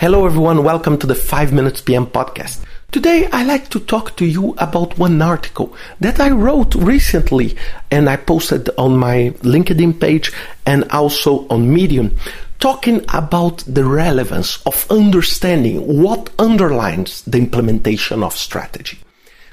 Hello, 0.00 0.24
everyone. 0.24 0.64
Welcome 0.64 0.96
to 1.00 1.06
the 1.06 1.14
5 1.14 1.52
Minutes 1.52 1.82
PM 1.82 2.06
podcast. 2.06 2.64
Today, 2.90 3.28
I 3.34 3.44
like 3.44 3.68
to 3.68 3.78
talk 3.78 4.16
to 4.16 4.24
you 4.24 4.54
about 4.56 4.96
one 4.96 5.20
article 5.20 5.76
that 6.00 6.18
I 6.18 6.30
wrote 6.30 6.74
recently 6.74 7.54
and 7.90 8.08
I 8.08 8.16
posted 8.16 8.70
on 8.78 8.96
my 8.96 9.34
LinkedIn 9.42 10.00
page 10.00 10.32
and 10.64 10.90
also 10.90 11.46
on 11.48 11.70
Medium, 11.70 12.16
talking 12.60 13.04
about 13.12 13.58
the 13.66 13.84
relevance 13.84 14.62
of 14.64 14.90
understanding 14.90 16.02
what 16.02 16.30
underlines 16.38 17.20
the 17.24 17.36
implementation 17.36 18.22
of 18.22 18.32
strategy. 18.32 19.00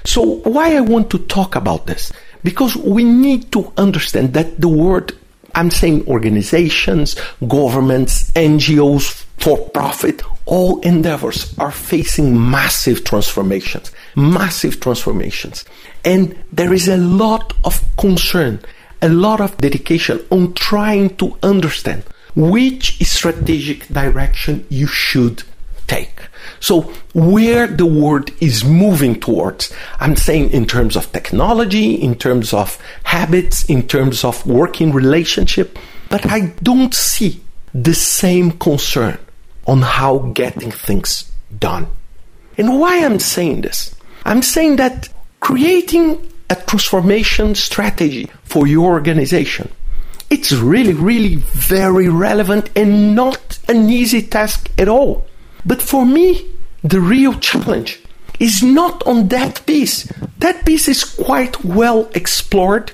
So, 0.04 0.22
why 0.48 0.76
I 0.76 0.80
want 0.80 1.10
to 1.10 1.18
talk 1.26 1.56
about 1.56 1.86
this? 1.86 2.10
Because 2.42 2.74
we 2.74 3.04
need 3.04 3.52
to 3.52 3.70
understand 3.76 4.32
that 4.32 4.58
the 4.58 4.68
word 4.68 5.12
I'm 5.54 5.70
saying 5.70 6.06
organizations, 6.08 7.16
governments, 7.46 8.30
NGOs, 8.30 9.26
for 9.38 9.68
profit, 9.70 10.22
all 10.48 10.80
endeavors 10.80 11.54
are 11.58 11.70
facing 11.70 12.50
massive 12.50 13.04
transformations, 13.04 13.92
massive 14.16 14.80
transformations. 14.80 15.64
And 16.06 16.36
there 16.50 16.72
is 16.72 16.88
a 16.88 16.96
lot 16.96 17.52
of 17.64 17.84
concern, 17.98 18.60
a 19.02 19.10
lot 19.10 19.42
of 19.42 19.58
dedication 19.58 20.24
on 20.30 20.54
trying 20.54 21.16
to 21.18 21.36
understand 21.42 22.02
which 22.34 22.98
strategic 23.06 23.88
direction 23.88 24.66
you 24.70 24.86
should 24.86 25.42
take. 25.86 26.18
So 26.60 26.82
where 27.12 27.66
the 27.66 27.86
world 27.86 28.30
is 28.40 28.64
moving 28.64 29.20
towards, 29.20 29.70
I'm 30.00 30.16
saying 30.16 30.50
in 30.50 30.64
terms 30.64 30.96
of 30.96 31.12
technology, 31.12 31.92
in 31.94 32.14
terms 32.14 32.54
of 32.54 32.80
habits, 33.04 33.64
in 33.66 33.86
terms 33.86 34.24
of 34.24 34.46
working 34.46 34.92
relationship, 34.92 35.78
but 36.08 36.24
I 36.24 36.54
don't 36.62 36.94
see 36.94 37.42
the 37.74 37.94
same 37.94 38.52
concern 38.52 39.18
on 39.68 39.82
how 39.82 40.18
getting 40.34 40.72
things 40.72 41.30
done. 41.56 41.86
And 42.56 42.80
why 42.80 43.04
I'm 43.04 43.20
saying 43.20 43.60
this? 43.60 43.94
I'm 44.24 44.42
saying 44.42 44.76
that 44.76 45.08
creating 45.38 46.32
a 46.50 46.56
transformation 46.56 47.54
strategy 47.54 48.28
for 48.44 48.66
your 48.66 48.90
organization 48.90 49.70
it's 50.30 50.52
really 50.52 50.92
really 50.92 51.36
very 51.36 52.08
relevant 52.08 52.70
and 52.76 53.14
not 53.14 53.58
an 53.68 53.88
easy 53.88 54.22
task 54.22 54.70
at 54.78 54.88
all 54.88 55.26
but 55.64 55.80
for 55.80 56.04
me 56.04 56.50
the 56.82 57.00
real 57.00 57.34
challenge 57.34 58.00
is 58.38 58.62
not 58.62 59.06
on 59.06 59.28
that 59.28 59.64
piece 59.66 60.12
that 60.38 60.64
piece 60.66 60.88
is 60.88 61.04
quite 61.04 61.64
well 61.64 62.10
explored 62.14 62.92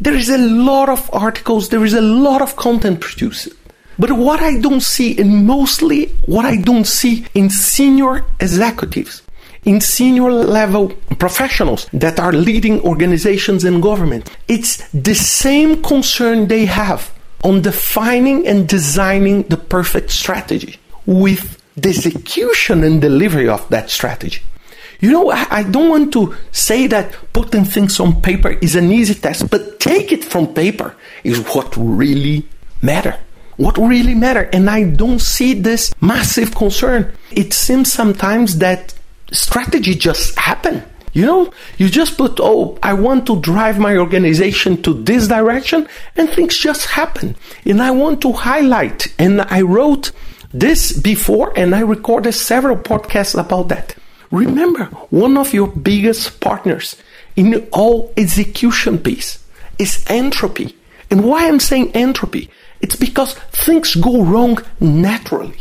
there 0.00 0.14
is 0.14 0.28
a 0.28 0.38
lot 0.38 0.88
of 0.88 1.08
articles 1.12 1.68
there 1.68 1.84
is 1.84 1.94
a 1.94 2.00
lot 2.00 2.42
of 2.42 2.56
content 2.56 3.00
produced 3.00 3.48
but 3.98 4.12
what 4.12 4.40
I 4.40 4.60
don't 4.60 4.82
see, 4.82 5.18
and 5.18 5.46
mostly 5.46 6.06
what 6.26 6.44
I 6.44 6.56
don't 6.56 6.86
see 6.86 7.26
in 7.34 7.50
senior 7.50 8.24
executives, 8.40 9.22
in 9.64 9.80
senior 9.80 10.30
level 10.30 10.90
professionals 11.18 11.86
that 11.92 12.20
are 12.20 12.32
leading 12.32 12.80
organizations 12.80 13.64
and 13.64 13.82
government, 13.82 14.36
it's 14.48 14.88
the 14.90 15.14
same 15.14 15.82
concern 15.82 16.48
they 16.48 16.66
have 16.66 17.12
on 17.42 17.62
defining 17.62 18.46
and 18.46 18.68
designing 18.68 19.42
the 19.44 19.56
perfect 19.56 20.10
strategy 20.10 20.78
with 21.06 21.60
the 21.76 21.88
execution 21.90 22.84
and 22.84 23.00
delivery 23.00 23.48
of 23.48 23.68
that 23.68 23.90
strategy. 23.90 24.40
You 25.00 25.10
know, 25.10 25.30
I, 25.30 25.64
don't 25.64 25.90
want 25.90 26.12
to 26.14 26.34
say 26.50 26.86
that 26.86 27.14
putting 27.32 27.64
things 27.64 28.00
on 28.00 28.22
paper 28.22 28.50
is 28.50 28.74
an 28.74 28.90
easy 28.90 29.14
task, 29.14 29.48
but 29.50 29.78
take 29.78 30.12
it 30.12 30.24
from 30.24 30.54
paper 30.54 30.96
is 31.24 31.40
what 31.48 31.76
really 31.76 32.48
matter 32.80 33.18
what 33.56 33.76
really 33.78 34.14
matter. 34.14 34.48
And 34.52 34.68
I 34.68 34.84
don't 34.84 35.20
see 35.20 35.54
this 35.54 35.94
massive 36.00 36.54
concern. 36.54 37.12
It 37.30 37.52
seems 37.52 37.92
sometimes 37.92 38.58
that 38.58 38.94
strategy 39.32 39.94
just 39.94 40.38
happen. 40.38 40.82
You 41.12 41.26
know, 41.26 41.52
you 41.78 41.88
just 41.88 42.18
put, 42.18 42.40
oh, 42.40 42.76
I 42.82 42.92
want 42.94 43.26
to 43.28 43.40
drive 43.40 43.78
my 43.78 43.96
organization 43.96 44.82
to 44.82 44.92
this 44.92 45.28
direction, 45.28 45.86
and 46.16 46.28
things 46.28 46.58
just 46.58 46.86
happen. 46.86 47.36
And 47.64 47.80
I 47.80 47.92
want 47.92 48.20
to 48.22 48.32
highlight, 48.32 49.06
and 49.16 49.42
I 49.42 49.62
wrote 49.62 50.10
this 50.52 50.92
before, 50.92 51.52
and 51.56 51.72
I 51.72 51.80
recorded 51.80 52.32
several 52.32 52.76
podcasts 52.76 53.38
about 53.38 53.68
that. 53.68 53.94
Remember, 54.32 54.86
one 55.10 55.36
of 55.36 55.54
your 55.54 55.68
biggest 55.68 56.40
partners 56.40 56.96
in 57.36 57.68
all 57.72 58.12
execution 58.16 58.98
piece 58.98 59.38
is 59.78 60.04
entropy. 60.08 60.76
And 61.10 61.24
why 61.24 61.46
I'm 61.46 61.60
saying 61.60 61.92
entropy? 61.92 62.50
It's 62.84 62.96
because 62.96 63.32
things 63.64 63.94
go 63.94 64.22
wrong 64.22 64.58
naturally. 64.78 65.56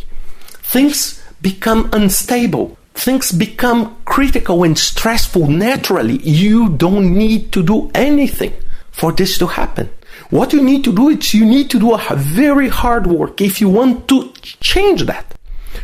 Things 0.73 1.23
become 1.41 1.89
unstable. 1.93 2.77
Things 2.95 3.31
become 3.31 3.95
critical 4.03 4.65
and 4.65 4.77
stressful 4.77 5.47
naturally. 5.47 6.17
You 6.17 6.67
don't 6.67 7.15
need 7.17 7.53
to 7.53 7.63
do 7.63 7.89
anything 7.95 8.53
for 8.91 9.13
this 9.13 9.37
to 9.37 9.47
happen. 9.47 9.89
What 10.31 10.51
you 10.51 10.61
need 10.61 10.83
to 10.83 10.93
do 10.93 11.07
is 11.07 11.33
you 11.33 11.45
need 11.45 11.69
to 11.69 11.79
do 11.79 11.93
a 11.93 12.15
very 12.17 12.67
hard 12.67 13.07
work 13.07 13.39
if 13.39 13.61
you 13.61 13.69
want 13.69 14.09
to 14.09 14.33
change 14.59 15.03
that. 15.03 15.25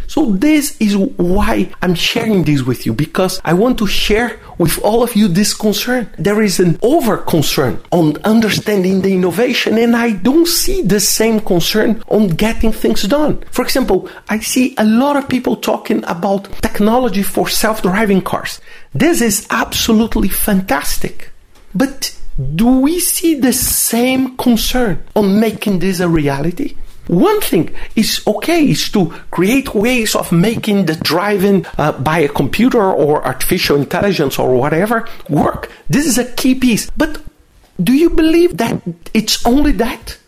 So 0.07 0.31
this 0.31 0.75
is 0.79 0.95
why 0.97 1.71
I'm 1.81 1.95
sharing 1.95 2.43
this 2.43 2.61
with 2.63 2.85
you 2.85 2.93
because 2.93 3.39
I 3.43 3.53
want 3.53 3.77
to 3.79 3.87
share 3.87 4.39
with 4.57 4.79
all 4.83 5.03
of 5.03 5.15
you 5.15 5.27
this 5.27 5.53
concern. 5.53 6.09
There 6.17 6.41
is 6.41 6.59
an 6.59 6.77
over 6.81 7.17
concern 7.17 7.81
on 7.91 8.17
understanding 8.23 9.01
the 9.01 9.13
innovation 9.13 9.77
and 9.77 9.95
I 9.95 10.11
don't 10.11 10.47
see 10.47 10.81
the 10.81 10.99
same 10.99 11.39
concern 11.39 12.03
on 12.09 12.27
getting 12.29 12.71
things 12.71 13.03
done. 13.03 13.43
For 13.51 13.63
example, 13.63 14.09
I 14.27 14.39
see 14.39 14.75
a 14.77 14.85
lot 14.85 15.15
of 15.15 15.29
people 15.29 15.55
talking 15.55 16.03
about 16.05 16.51
technology 16.61 17.23
for 17.23 17.47
self-driving 17.47 18.21
cars. 18.21 18.59
This 18.93 19.21
is 19.21 19.47
absolutely 19.49 20.29
fantastic. 20.29 21.31
But 21.73 22.15
do 22.55 22.79
we 22.79 22.99
see 22.99 23.35
the 23.39 23.53
same 23.53 24.37
concern 24.37 25.03
on 25.15 25.39
making 25.39 25.79
this 25.79 25.99
a 25.99 26.07
reality? 26.07 26.75
One 27.09 27.41
thing 27.41 27.73
is 27.95 28.21
okay 28.27 28.69
is 28.69 28.87
to 28.91 29.09
create 29.31 29.73
ways 29.73 30.15
of 30.15 30.31
making 30.31 30.85
the 30.85 30.93
driving 30.93 31.65
uh, 31.75 31.93
by 31.93 32.19
a 32.19 32.29
computer 32.29 32.83
or 32.83 33.25
artificial 33.25 33.77
intelligence 33.77 34.37
or 34.37 34.53
whatever 34.53 35.09
work. 35.27 35.71
This 35.89 36.05
is 36.05 36.19
a 36.19 36.31
key 36.33 36.53
piece. 36.53 36.87
But 36.95 37.19
do 37.81 37.93
you 37.93 38.11
believe 38.11 38.57
that 38.57 38.83
it's 39.15 39.43
only 39.43 39.71
that? 39.81 40.18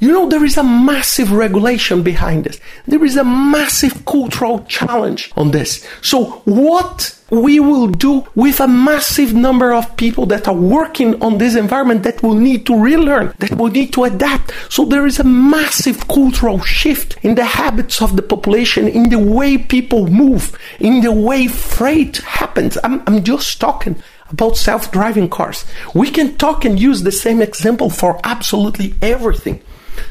You 0.00 0.12
know, 0.12 0.28
there 0.30 0.44
is 0.46 0.56
a 0.56 0.62
massive 0.62 1.30
regulation 1.30 2.02
behind 2.02 2.44
this. 2.44 2.58
There 2.86 3.04
is 3.04 3.16
a 3.16 3.24
massive 3.24 4.06
cultural 4.06 4.64
challenge 4.64 5.30
on 5.36 5.50
this. 5.50 5.86
So 6.00 6.42
what 6.46 7.18
we 7.28 7.60
will 7.60 7.86
do 7.86 8.26
with 8.34 8.60
a 8.60 8.66
massive 8.66 9.34
number 9.34 9.74
of 9.74 9.96
people 9.98 10.24
that 10.26 10.48
are 10.48 10.54
working 10.54 11.22
on 11.22 11.36
this 11.36 11.54
environment 11.54 12.02
that 12.04 12.22
will 12.22 12.34
need 12.34 12.64
to 12.66 12.82
relearn, 12.82 13.34
that 13.40 13.56
will 13.56 13.68
need 13.68 13.92
to 13.92 14.04
adapt. 14.04 14.52
So 14.70 14.86
there 14.86 15.06
is 15.06 15.20
a 15.20 15.24
massive 15.24 16.08
cultural 16.08 16.60
shift 16.60 17.18
in 17.22 17.34
the 17.34 17.44
habits 17.44 18.00
of 18.00 18.16
the 18.16 18.22
population, 18.22 18.88
in 18.88 19.10
the 19.10 19.18
way 19.18 19.58
people 19.58 20.08
move, 20.08 20.58
in 20.80 21.02
the 21.02 21.12
way 21.12 21.46
freight 21.46 22.16
happens. 22.18 22.78
I'm, 22.82 23.02
I'm 23.06 23.22
just 23.22 23.60
talking 23.60 24.02
about 24.30 24.56
self-driving 24.56 25.28
cars. 25.28 25.64
We 25.94 26.10
can 26.10 26.36
talk 26.36 26.64
and 26.64 26.80
use 26.80 27.02
the 27.02 27.12
same 27.12 27.42
example 27.42 27.90
for 27.90 28.18
absolutely 28.24 28.94
everything. 29.02 29.60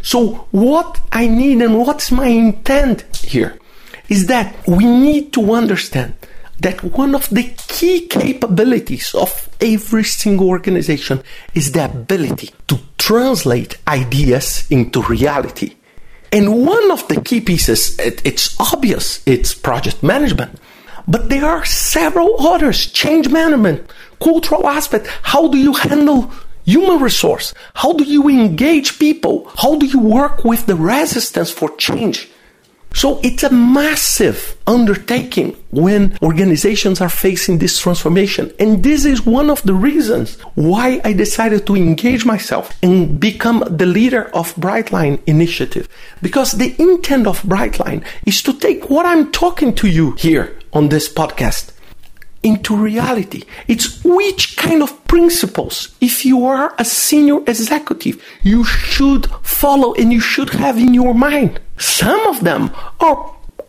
So, 0.01 0.47
what 0.51 0.99
I 1.11 1.27
need 1.27 1.61
and 1.61 1.77
what's 1.79 2.11
my 2.11 2.27
intent 2.27 3.03
here 3.17 3.59
is 4.07 4.27
that 4.27 4.55
we 4.67 4.85
need 4.85 5.33
to 5.33 5.53
understand 5.53 6.15
that 6.59 6.83
one 6.83 7.15
of 7.15 7.29
the 7.29 7.43
key 7.67 8.07
capabilities 8.07 9.13
of 9.13 9.49
every 9.61 10.03
single 10.03 10.49
organization 10.49 11.21
is 11.53 11.71
the 11.71 11.85
ability 11.85 12.51
to 12.67 12.79
translate 12.97 13.77
ideas 13.87 14.65
into 14.69 15.01
reality. 15.03 15.75
And 16.31 16.65
one 16.65 16.91
of 16.91 17.07
the 17.07 17.21
key 17.21 17.41
pieces, 17.41 17.97
it, 17.97 18.21
it's 18.25 18.59
obvious, 18.59 19.23
it's 19.25 19.53
project 19.53 20.03
management. 20.03 20.59
But 21.07 21.29
there 21.29 21.45
are 21.45 21.65
several 21.65 22.45
others 22.45 22.91
change 22.91 23.29
management, 23.29 23.89
cultural 24.21 24.67
aspect. 24.67 25.07
How 25.23 25.47
do 25.47 25.57
you 25.57 25.73
handle 25.73 26.31
human 26.69 26.99
resource? 26.99 27.53
How 27.73 27.93
do 27.93 28.03
you 28.03 28.29
engage 28.29 28.99
people? 28.99 29.51
How 29.57 29.77
do 29.77 29.85
you 29.85 29.99
work 29.99 30.43
with 30.43 30.65
the 30.65 30.75
resistance 30.75 31.51
for 31.51 31.75
change? 31.77 32.29
So 32.93 33.19
it's 33.21 33.43
a 33.43 33.51
massive 33.51 34.57
undertaking 34.65 35.55
when 35.69 36.17
organizations 36.21 37.01
are 37.01 37.09
facing 37.09 37.59
this 37.59 37.79
transformation. 37.79 38.51
And 38.59 38.83
this 38.83 39.05
is 39.05 39.25
one 39.25 39.49
of 39.49 39.61
the 39.63 39.75
reasons 39.75 40.39
why 40.55 40.99
I 41.05 41.13
decided 41.13 41.67
to 41.67 41.75
engage 41.75 42.25
myself 42.25 42.75
and 42.81 43.19
become 43.19 43.63
the 43.69 43.85
leader 43.85 44.25
of 44.33 44.55
Brightline 44.55 45.21
initiative. 45.27 45.87
Because 46.21 46.53
the 46.53 46.75
intent 46.81 47.27
of 47.27 47.41
Brightline 47.43 48.03
is 48.25 48.41
to 48.43 48.53
take 48.53 48.89
what 48.89 49.05
I'm 49.05 49.31
talking 49.31 49.75
to 49.75 49.87
you 49.87 50.13
here 50.13 50.57
on 50.73 50.89
this 50.89 51.11
podcast 51.11 51.71
into 52.43 52.75
reality. 52.75 53.43
It's 53.67 54.03
which 54.03 54.55
kind 54.57 54.81
of 54.81 55.07
principles, 55.07 55.95
if 55.99 56.25
you 56.25 56.45
are 56.45 56.73
a 56.77 56.85
senior 56.85 57.39
executive, 57.47 58.23
you 58.43 58.63
should 58.63 59.27
follow 59.41 59.93
and 59.93 60.13
you 60.13 60.21
should 60.21 60.51
have 60.51 60.77
in 60.77 60.93
your 60.93 61.13
mind. 61.13 61.59
Some 61.77 62.21
of 62.27 62.43
them 62.43 62.71
are 62.99 63.15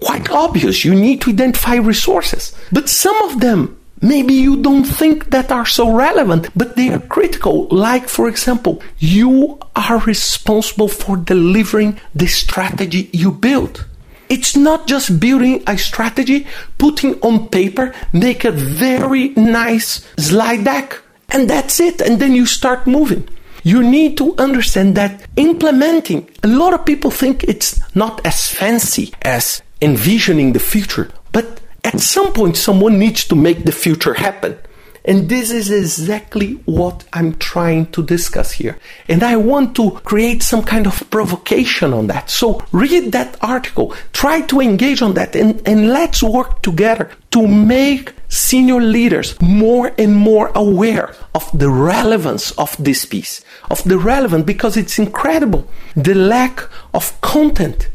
quite 0.00 0.30
obvious. 0.30 0.84
You 0.84 0.94
need 0.94 1.20
to 1.22 1.30
identify 1.30 1.76
resources. 1.76 2.54
But 2.72 2.88
some 2.88 3.16
of 3.22 3.40
them 3.40 3.76
maybe 4.00 4.34
you 4.34 4.56
don't 4.56 4.84
think 4.84 5.30
that 5.30 5.52
are 5.52 5.66
so 5.66 5.94
relevant, 5.94 6.48
but 6.56 6.76
they 6.76 6.90
are 6.90 7.00
critical. 7.00 7.68
Like, 7.68 8.08
for 8.08 8.28
example, 8.28 8.82
you 8.98 9.58
are 9.76 9.98
responsible 9.98 10.88
for 10.88 11.16
delivering 11.16 12.00
the 12.14 12.26
strategy 12.26 13.10
you 13.12 13.30
built. 13.30 13.84
It's 14.30 14.56
not 14.56 14.86
just 14.86 15.18
building 15.18 15.62
a 15.66 15.76
strategy, 15.76 16.46
putting 16.78 17.20
on 17.20 17.48
paper, 17.48 17.92
make 18.12 18.44
a 18.44 18.52
very 18.52 19.30
nice 19.30 20.06
slide 20.16 20.64
deck, 20.64 21.02
and 21.30 21.50
that's 21.50 21.80
it. 21.80 22.00
And 22.00 22.20
then 22.20 22.34
you 22.34 22.46
start 22.46 22.86
moving. 22.86 23.28
You 23.64 23.82
need 23.82 24.16
to 24.18 24.36
understand 24.38 24.94
that 24.94 25.26
implementing, 25.36 26.30
a 26.42 26.48
lot 26.48 26.72
of 26.72 26.86
people 26.86 27.10
think 27.10 27.44
it's 27.44 27.78
not 27.94 28.24
as 28.24 28.46
fancy 28.46 29.12
as 29.22 29.60
envisioning 29.82 30.52
the 30.52 30.60
future, 30.60 31.10
but 31.32 31.60
at 31.84 31.98
some 32.00 32.32
point, 32.32 32.56
someone 32.56 32.98
needs 32.98 33.24
to 33.24 33.34
make 33.34 33.64
the 33.64 33.72
future 33.72 34.14
happen. 34.14 34.56
And 35.04 35.28
this 35.28 35.50
is 35.50 35.70
exactly 35.70 36.54
what 36.66 37.04
I'm 37.12 37.36
trying 37.38 37.86
to 37.92 38.02
discuss 38.02 38.52
here. 38.52 38.78
And 39.08 39.22
I 39.22 39.36
want 39.36 39.74
to 39.76 39.92
create 40.04 40.42
some 40.42 40.62
kind 40.62 40.86
of 40.86 41.08
provocation 41.10 41.92
on 41.92 42.06
that. 42.08 42.30
So 42.30 42.64
read 42.72 43.12
that 43.12 43.36
article, 43.40 43.94
try 44.12 44.42
to 44.42 44.60
engage 44.60 45.00
on 45.02 45.14
that, 45.14 45.34
and, 45.34 45.62
and 45.66 45.88
let's 45.88 46.22
work 46.22 46.62
together 46.62 47.10
to 47.30 47.46
make 47.46 48.12
senior 48.28 48.80
leaders 48.80 49.40
more 49.40 49.92
and 49.98 50.14
more 50.14 50.52
aware 50.54 51.14
of 51.34 51.50
the 51.56 51.70
relevance 51.70 52.50
of 52.52 52.76
this 52.78 53.04
piece, 53.04 53.42
of 53.70 53.82
the 53.84 53.98
relevance, 53.98 54.44
because 54.44 54.76
it's 54.76 54.98
incredible. 54.98 55.66
The 55.96 56.14
lack 56.14 56.62
of 56.92 57.20
content 57.20 57.88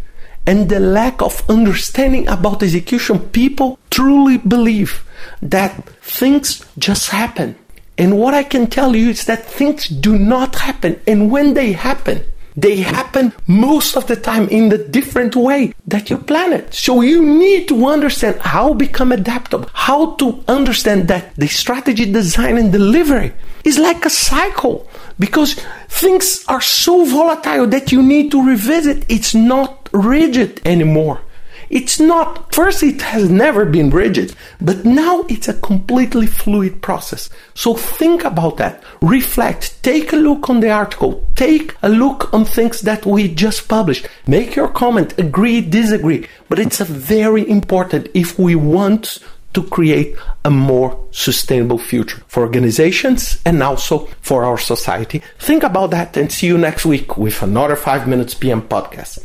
and 0.47 0.69
the 0.69 0.79
lack 0.79 1.21
of 1.21 1.43
understanding 1.49 2.27
about 2.27 2.61
execution, 2.61 3.19
people 3.19 3.79
truly 3.89 4.37
believe 4.37 5.03
that 5.41 5.87
things 6.01 6.65
just 6.77 7.09
happen. 7.09 7.55
And 7.97 8.19
what 8.19 8.33
I 8.33 8.43
can 8.43 8.67
tell 8.67 8.95
you 8.95 9.09
is 9.09 9.25
that 9.25 9.45
things 9.45 9.87
do 9.87 10.17
not 10.17 10.55
happen. 10.55 10.99
And 11.07 11.31
when 11.31 11.53
they 11.53 11.71
happen, 11.71 12.23
they 12.57 12.77
happen 12.77 13.33
most 13.47 13.97
of 13.97 14.07
the 14.07 14.15
time 14.15 14.47
in 14.49 14.69
the 14.69 14.77
different 14.77 15.35
way 15.35 15.73
that 15.87 16.09
you 16.09 16.17
plan 16.17 16.53
it. 16.53 16.73
So 16.73 17.01
you 17.01 17.25
need 17.25 17.67
to 17.67 17.85
understand 17.85 18.39
how 18.39 18.73
become 18.73 19.11
adaptable, 19.11 19.69
how 19.73 20.15
to 20.15 20.43
understand 20.47 21.07
that 21.09 21.35
the 21.35 21.47
strategy 21.47 22.09
design 22.11 22.57
and 22.57 22.71
delivery 22.71 23.33
is 23.65 23.77
like 23.77 24.05
a 24.05 24.09
cycle 24.09 24.87
because 25.19 25.55
things 25.89 26.45
are 26.47 26.61
so 26.61 27.03
volatile 27.03 27.67
that 27.67 27.91
you 27.91 28.01
need 28.01 28.31
to 28.31 28.45
revisit. 28.45 29.05
It's 29.09 29.35
not 29.35 29.84
rigid 29.95 30.61
anymore. 30.65 31.21
It's 31.69 31.99
not, 31.99 32.53
first, 32.53 32.83
it 32.83 33.01
has 33.01 33.29
never 33.29 33.65
been 33.65 33.89
rigid, 33.89 34.35
but 34.61 34.85
now 34.85 35.25
it's 35.27 35.47
a 35.47 35.53
completely 35.53 36.27
fluid 36.27 36.81
process. 36.81 37.29
So 37.55 37.73
think 37.73 38.23
about 38.23 38.57
that. 38.57 38.83
Reflect. 39.01 39.81
Take 39.81 40.13
a 40.13 40.17
look 40.17 40.49
on 40.49 40.59
the 40.59 40.69
article. 40.69 41.27
Take 41.35 41.75
a 41.81 41.89
look 41.89 42.31
on 42.33 42.45
things 42.45 42.81
that 42.81 43.05
we 43.05 43.33
just 43.33 43.67
published. 43.67 44.07
Make 44.27 44.55
your 44.55 44.67
comment. 44.67 45.17
Agree, 45.17 45.61
disagree. 45.61 46.27
But 46.49 46.59
it's 46.59 46.81
a 46.81 46.85
very 46.85 47.49
important 47.49 48.09
if 48.13 48.37
we 48.37 48.55
want 48.55 49.19
to 49.53 49.63
create 49.63 50.15
a 50.43 50.51
more 50.51 50.99
sustainable 51.11 51.79
future 51.79 52.21
for 52.27 52.43
organizations 52.43 53.41
and 53.45 53.63
also 53.63 54.07
for 54.21 54.43
our 54.43 54.57
society. 54.57 55.23
Think 55.39 55.63
about 55.63 55.91
that 55.91 56.15
and 56.17 56.31
see 56.31 56.47
you 56.47 56.57
next 56.57 56.85
week 56.85 57.17
with 57.17 57.41
another 57.41 57.75
5 57.75 58.07
Minutes 58.07 58.33
PM 58.33 58.61
podcast. 58.61 59.24